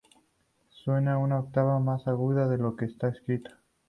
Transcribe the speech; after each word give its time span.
Suena 0.83 1.19
una 1.19 1.37
octava 1.37 1.79
más 1.79 2.07
aguda 2.07 2.47
de 2.47 2.57
lo 2.57 2.75
que 2.75 2.85
está 2.85 3.07
escrito. 3.09 3.51